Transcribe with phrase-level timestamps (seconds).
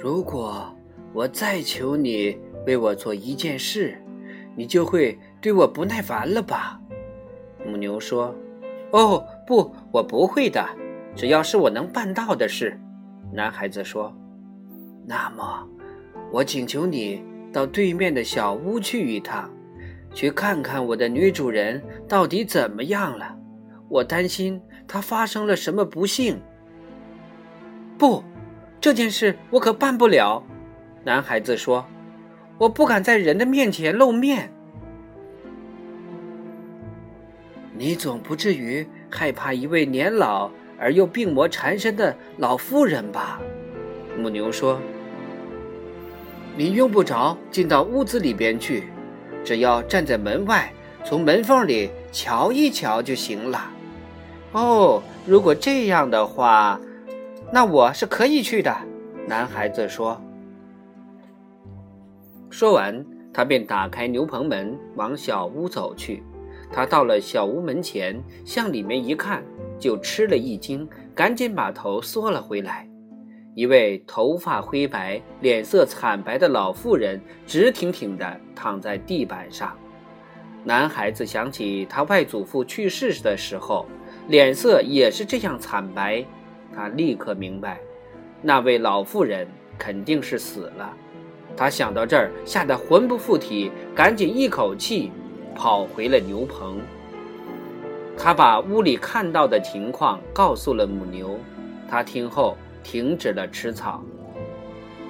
[0.00, 0.72] 如果
[1.12, 4.00] 我再求你为我做一件事，
[4.54, 6.80] 你就会对我不耐烦了吧？”
[7.66, 8.32] 母牛说
[8.92, 10.64] ：“哦，不，我不会的，
[11.16, 12.78] 只要是我能办到的事。”
[13.34, 14.16] 男孩子说
[15.04, 15.68] ：“那么，
[16.30, 17.20] 我请求你
[17.52, 19.50] 到对面的小屋去一趟，
[20.14, 23.36] 去看看我的女主人到底怎么样了。
[23.88, 26.40] 我担心她发生了什么不幸。”
[27.98, 28.22] 不，
[28.80, 30.42] 这件事我可办不了。”
[31.04, 31.86] 男孩子说
[32.58, 34.52] ，“我不敢在人的面前露面。”
[37.76, 43.40] 你总不至于害怕一位年老而又病魔缠身的老妇人吧？
[44.18, 44.80] 母牛说
[46.56, 48.88] ：“你用不着进到屋子里边去，
[49.44, 50.72] 只要站在门外，
[51.04, 53.70] 从门缝里瞧一瞧就行了。”
[54.52, 56.78] 哦，如果这样的话。
[57.50, 58.76] 那我是可以去的，
[59.26, 60.20] 男孩子说。
[62.50, 66.22] 说完，他便打开牛棚门，往小屋走去。
[66.70, 69.42] 他到了小屋门前，向里面一看，
[69.78, 72.86] 就吃了一惊，赶紧把头缩了回来。
[73.54, 79.74] 一位头发灰白、脸色惨白的老妇人直挺挺地躺在地板上。
[80.64, 83.86] 男孩子想起他外祖父去世的时候，
[84.28, 86.22] 脸色也是这样惨白。
[86.78, 87.80] 他立刻明白，
[88.40, 90.94] 那位老妇人肯定是死了。
[91.56, 95.10] 他想到这儿，吓得魂不附体，赶紧一口气
[95.56, 96.80] 跑回了牛棚。
[98.16, 101.36] 他把屋里看到的情况告诉了母牛，
[101.90, 104.00] 他听后停止了吃草。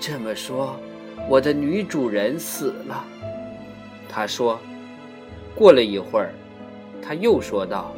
[0.00, 0.74] 这么说，
[1.28, 3.04] 我的女主人死了。
[4.08, 4.58] 他说。
[5.54, 6.32] 过了一会儿，
[7.00, 7.92] 他又说道：“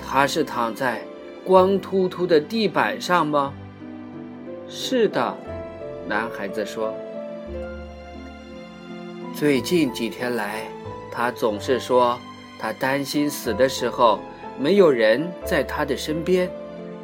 [0.00, 1.02] 她是躺在……”
[1.44, 3.52] 光秃秃的地板上吗？
[4.66, 5.36] 是的，
[6.08, 6.94] 男孩子说。
[9.34, 10.66] 最近几天来，
[11.12, 12.18] 他总是说，
[12.58, 14.20] 他担心死的时候
[14.58, 16.50] 没有人在他的身边，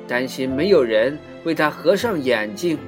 [0.09, 2.78] 担心没有人为他合上眼睛，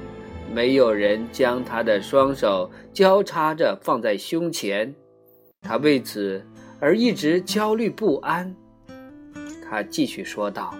[0.51, 4.91] 没有人将他的双手交叉着放在胸前，
[5.61, 6.43] 他为此
[6.79, 8.55] 而一直焦虑不安。
[9.69, 10.73] 他继续说道。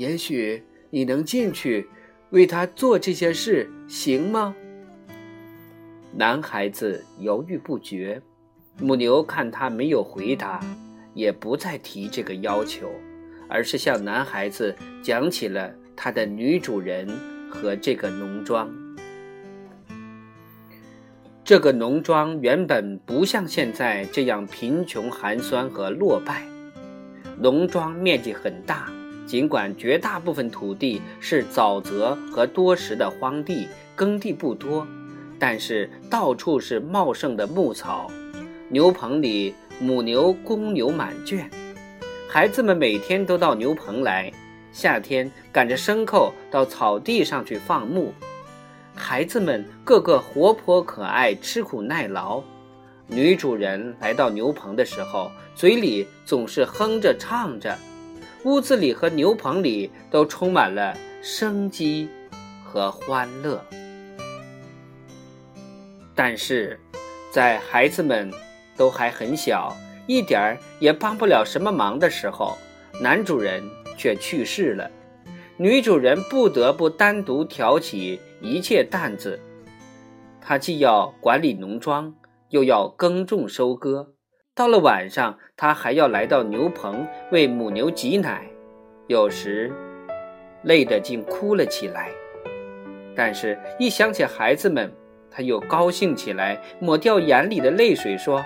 [0.00, 1.86] 也许你能进去
[2.30, 4.56] 为他做这些事，行吗？
[6.14, 8.18] 男孩子犹豫不决。
[8.78, 10.58] 母牛看他没有回答，
[11.12, 12.90] 也不再提这个要求，
[13.46, 17.06] 而是向男孩子讲起了他的女主人
[17.50, 18.72] 和这个农庄。
[21.44, 26.46] 这个农庄原本不像现在这样贫穷、寒酸和落败，
[27.38, 28.90] 农庄面积很大。
[29.30, 34.84] 尽管绝大部分土地是沼泽和多石的荒地，耕地不多，
[35.38, 38.10] 但是到处是茂盛的牧草。
[38.68, 41.48] 牛棚里母牛、公牛满圈，
[42.28, 44.32] 孩子们每天都到牛棚来，
[44.72, 48.12] 夏天赶着牲口到草地上去放牧。
[48.96, 52.42] 孩子们个个活泼可爱，吃苦耐劳。
[53.06, 57.78] 女主人来到牛棚的时候，嘴里总是哼着唱着。
[58.44, 62.08] 屋子里和牛棚里都充满了生机
[62.64, 63.62] 和欢乐，
[66.14, 66.80] 但是，
[67.30, 68.32] 在孩子们
[68.78, 72.56] 都还很小，一点儿也帮不了什么忙的时候，
[73.02, 73.62] 男主人
[73.98, 74.90] 却去世了，
[75.58, 79.38] 女主人不得不单独挑起一切担子，
[80.40, 82.14] 她既要管理农庄，
[82.48, 84.14] 又要耕种收割。
[84.54, 88.42] 到了晚上，他还要来到牛棚为母牛挤奶，
[89.06, 89.72] 有时
[90.64, 92.10] 累得竟哭了起来。
[93.16, 94.92] 但是，一想起孩子们，
[95.30, 98.44] 他又高兴起来，抹掉眼里的泪水，说：“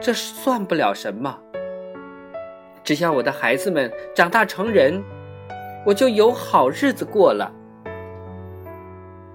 [0.00, 1.38] 这算不了什么，
[2.84, 5.02] 只要我的孩子们长大成人，
[5.84, 7.50] 我就有好日子过了。”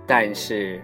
[0.06, 0.82] 但是，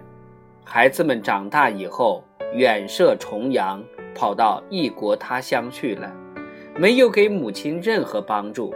[0.65, 2.23] 孩子们长大以后，
[2.55, 3.83] 远涉重洋。
[4.15, 6.13] 跑到异国他乡去了，
[6.77, 8.71] 没有给母亲任何帮助。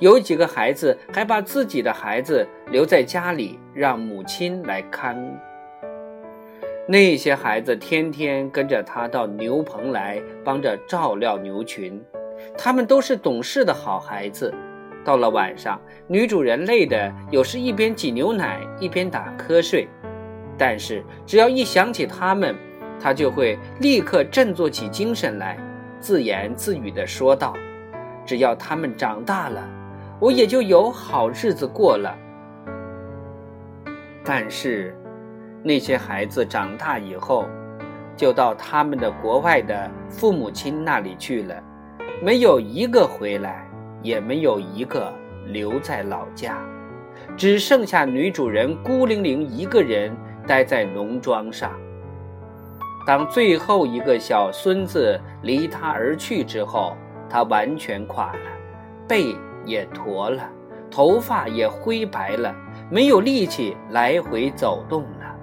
[0.00, 5.16] 有几个孩子还把自己的孩子留在家里，让母亲来看。
[6.86, 11.98] 那些孩子天天跟着他到牛棚来，帮着照料牛群。
[12.58, 14.52] 他们都是懂事的好孩子。
[15.02, 19.88] 到了晚上，女主人累得有时一边挤牛奶一边打瞌睡，
[20.58, 22.54] 但是只要一想起他们，
[23.02, 25.58] 他就会立刻振作起精神来，
[25.98, 27.52] 自言自语地说道
[28.24, 29.60] ：“只要他们长大了，
[30.20, 32.16] 我也就有好日子过了。”
[34.24, 34.96] 但是，
[35.64, 37.44] 那些孩子长大以后，
[38.16, 41.60] 就到他们的国外的父母亲那里去了，
[42.22, 43.68] 没有一个回来，
[44.00, 45.12] 也没有一个
[45.48, 46.56] 留在老家，
[47.36, 50.16] 只剩下女主人孤零零一个人
[50.46, 51.72] 待在农庄上。
[53.04, 56.96] 当最后一个小孙子离他而去之后，
[57.28, 58.38] 他完全垮了，
[59.08, 60.48] 背也驼了，
[60.90, 62.54] 头发也灰白了，
[62.90, 65.36] 没有力气来回走动了。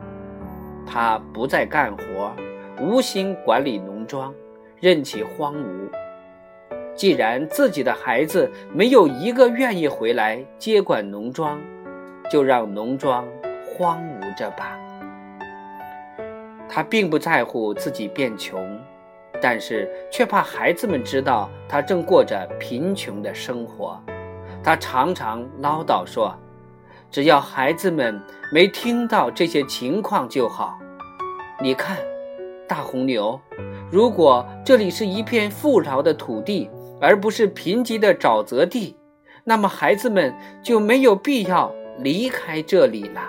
[0.86, 2.32] 他不再干活，
[2.80, 4.34] 无心管理农庄，
[4.80, 5.90] 任其荒芜。
[6.96, 11.60] 既然自己的孩子没有一个愿意回来接管农庄，
[12.32, 13.26] 就让农庄
[13.66, 14.80] 荒芜着吧。
[16.70, 18.80] 他并不在乎自己变穷，
[19.42, 24.00] 但是却怕孩子们知道他正过着贫穷的生活。
[24.64, 26.36] 他常常唠叨说
[27.10, 28.22] ：“只要孩子们
[28.54, 30.78] 没听到这些情况就好。”
[31.62, 31.98] 你看，
[32.68, 33.40] 大红牛，
[33.92, 36.70] 如果这里是一片富饶的土地，
[37.02, 38.96] 而不是贫瘠的沼泽地，
[39.44, 43.22] 那么孩子们就没有必要离开这里了。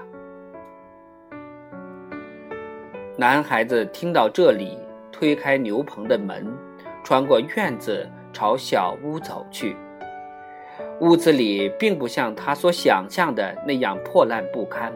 [3.21, 4.79] 男孩子听到这里，
[5.13, 6.51] 推开牛棚的门，
[7.05, 9.77] 穿过院子，朝小屋走去。
[11.03, 14.91] 屋子里并不像他所想象的那样破烂不堪，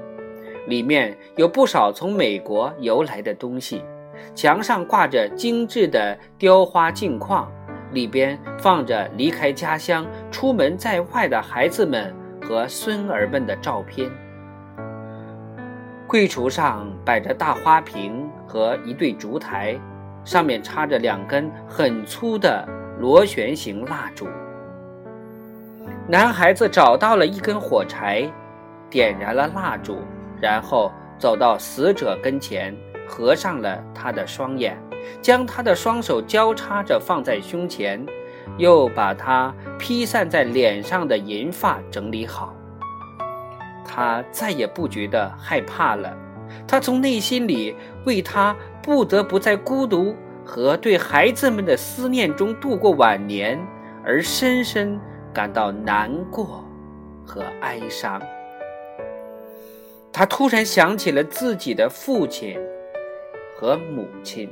[0.68, 3.82] 里面有不少从美国邮来的东西，
[4.34, 7.52] 墙上挂着精致的雕花镜框，
[7.92, 12.10] 里边放着离开家乡出门在外的孩子们
[12.40, 14.10] 和孙儿们的照片。
[16.14, 19.76] 柜橱上摆着大花瓶和一对烛台，
[20.24, 22.64] 上面插着两根很粗的
[23.00, 24.28] 螺旋形蜡烛。
[26.06, 28.32] 男孩子找到了一根火柴，
[28.88, 29.98] 点燃了蜡烛，
[30.40, 32.72] 然后走到死者跟前，
[33.08, 34.80] 合上了他的双眼，
[35.20, 38.00] 将他的双手交叉着放在胸前，
[38.56, 42.53] 又把他披散在脸上的银发整理好。
[43.84, 46.16] 他再也不觉得害怕了，
[46.66, 50.14] 他从内心里为他不得不在孤独
[50.44, 53.58] 和对孩子们的思念中度过晚年
[54.04, 54.98] 而深深
[55.32, 56.64] 感到难过
[57.24, 58.20] 和哀伤。
[60.12, 62.58] 他突然想起了自己的父亲
[63.56, 64.50] 和母亲。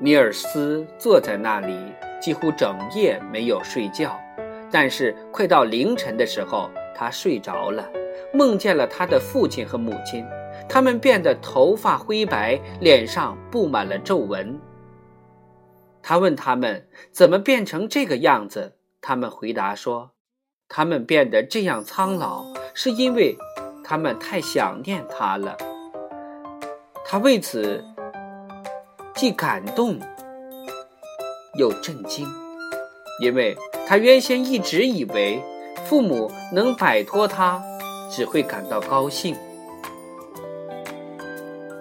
[0.00, 1.76] 尼尔斯坐在那里，
[2.20, 4.18] 几乎整夜没有睡觉。
[4.70, 7.90] 但是快到凌晨的时候，他睡着了，
[8.32, 10.24] 梦见了他的父亲和母亲，
[10.68, 14.58] 他们变得头发灰白，脸上布满了皱纹。
[16.02, 20.12] 他问他们怎么变成这个样子，他们回答说，
[20.68, 23.36] 他们变得这样苍老，是因为
[23.84, 25.56] 他们太想念他了。
[27.04, 27.84] 他为此
[29.16, 29.98] 既感动
[31.58, 32.24] 又震惊，
[33.20, 33.56] 因为。
[33.90, 35.42] 他原先一直以为，
[35.84, 37.60] 父母能摆脱他，
[38.08, 39.34] 只会感到高兴。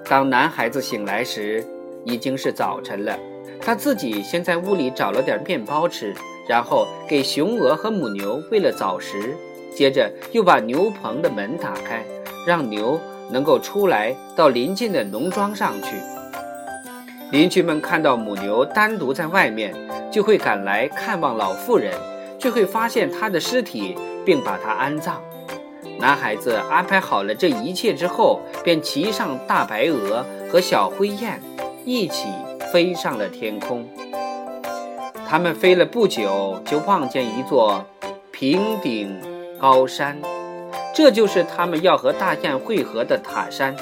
[0.05, 1.63] 当男孩子醒来时，
[2.03, 3.15] 已经是早晨了。
[3.61, 6.11] 他自己先在屋里找了点面包吃，
[6.47, 9.37] 然后给雄鹅和母牛喂了早食，
[9.75, 12.03] 接着又把牛棚的门打开，
[12.43, 12.99] 让牛
[13.29, 15.95] 能够出来到邻近的农庄上去。
[17.31, 19.73] 邻居们看到母牛单独在外面。
[20.11, 21.93] 就会赶来看望老妇人，
[22.39, 23.95] 就会发现她的尸体，
[24.25, 25.21] 并把她安葬。
[25.99, 31.39] 男孩子安排好了这一切之后，便骑上大白鹅和小灰雁，
[31.85, 32.27] 一起
[32.73, 33.87] 飞上了天空。
[35.27, 37.85] 他们飞了不久，就望见一座
[38.31, 39.15] 平顶
[39.59, 40.17] 高山，
[40.91, 43.75] 这就是他们要和大雁会合的塔山。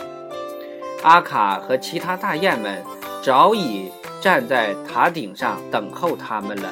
[1.03, 2.83] 阿卡和其他大雁们
[3.27, 3.91] 早已。
[4.21, 6.71] 站在塔顶上等候他们了。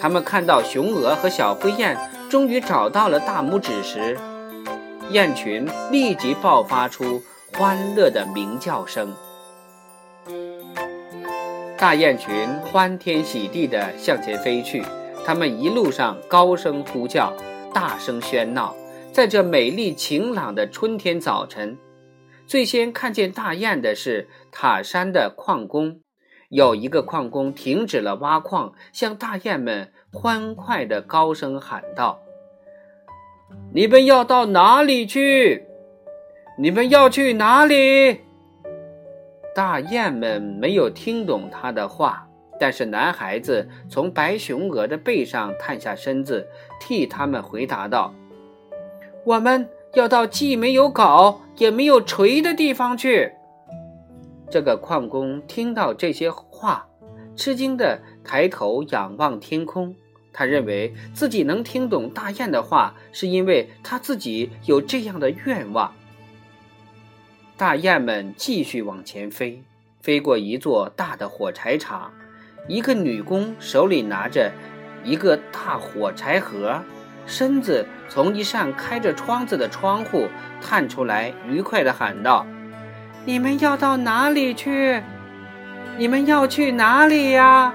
[0.00, 1.94] 他们看到雄鹅和小灰雁
[2.30, 4.18] 终于找到了大拇指时，
[5.10, 9.12] 雁群立即爆发出欢乐的鸣叫声。
[11.76, 14.82] 大雁群欢天喜地地向前飞去，
[15.26, 17.30] 它们一路上高声呼叫，
[17.74, 18.74] 大声喧闹。
[19.12, 21.76] 在这美丽晴朗的春天早晨，
[22.46, 26.00] 最先看见大雁的是塔山的矿工。
[26.48, 32.20] 有一个矿工停止了挖矿，向大雁们欢快的高声喊道
[33.74, 35.66] ：“你们要到哪里去？
[36.56, 38.20] 你们要去哪里？”
[39.56, 42.28] 大雁们没有听懂他的话，
[42.60, 46.46] 但是男孩子从白熊鹅的背上探下身子，
[46.78, 48.14] 替他们回答道
[49.26, 53.32] ：“我们要到既没有镐也没有锤的地方去。
[54.50, 56.86] 这个矿工听到这些话，
[57.34, 59.96] 吃惊地抬头仰望天空。
[60.34, 65.94] 他认为自己能听懂大雁的话，是因为他自己有这样的愿望。
[67.56, 69.62] 大雁们继续往前飞，
[70.02, 72.12] 飞过一座大的火柴厂，
[72.68, 74.52] 一个女工手里拿着
[75.02, 76.82] 一个大火柴盒，
[77.26, 80.28] 身子从一扇开着窗子的窗户
[80.62, 82.46] 探出来，愉快地喊道
[83.26, 85.02] ：“你们要到哪里去？
[85.98, 87.74] 你们要去哪里呀？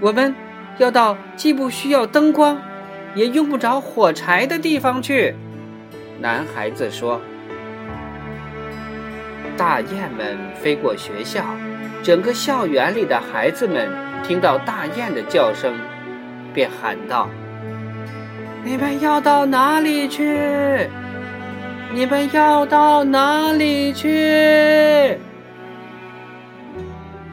[0.00, 0.34] 我们。”
[0.78, 2.58] 要到既不需要灯光，
[3.14, 5.34] 也用不着火柴的地方去，
[6.18, 7.20] 男孩子说。
[9.54, 11.44] 大雁们飞过学校，
[12.02, 13.90] 整个校园里的孩子们
[14.24, 15.74] 听到大雁的叫声，
[16.54, 17.28] 便喊道
[18.64, 20.88] ：“你们要到哪里去？
[21.92, 25.18] 你们要到哪里去？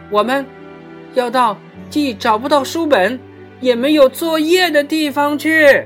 [0.09, 0.45] 我们
[1.13, 1.57] 要到
[1.89, 3.19] 既找不到书本。”
[3.61, 5.85] 也没有作业的地方去。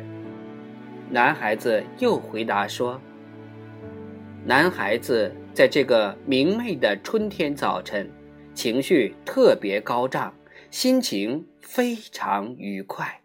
[1.09, 3.01] 男孩子又回答说
[4.45, 8.07] ：“男孩子在这个明媚的春天早晨，
[8.53, 10.31] 情绪特别高涨，
[10.69, 13.21] 心情非常愉快。”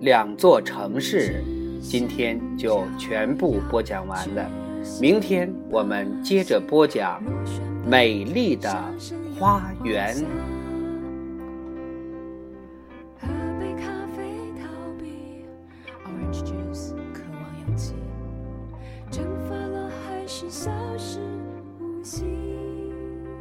[0.00, 1.42] 两座城市。
[1.80, 4.50] 今天就全部播讲完了，
[5.00, 7.22] 明天我们接着播讲
[7.88, 8.68] 《美丽的
[9.38, 10.16] 花园》。